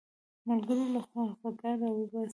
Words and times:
ملګری 0.47 0.85
له 0.93 1.01
خفګانه 1.07 1.87
راوباسي 1.91 2.29